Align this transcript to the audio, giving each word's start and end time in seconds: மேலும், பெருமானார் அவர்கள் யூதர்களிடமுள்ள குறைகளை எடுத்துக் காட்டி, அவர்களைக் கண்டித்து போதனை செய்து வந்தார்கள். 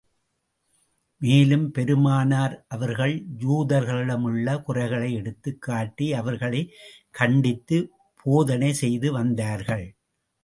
மேலும், 1.17 1.71
பெருமானார் 1.71 2.65
அவர்கள் 2.67 3.25
யூதர்களிடமுள்ள 3.37 4.61
குறைகளை 4.63 5.13
எடுத்துக் 5.13 5.61
காட்டி, 5.61 6.13
அவர்களைக் 6.13 6.71
கண்டித்து 7.11 7.91
போதனை 8.23 8.73
செய்து 8.73 9.11
வந்தார்கள். 9.11 9.95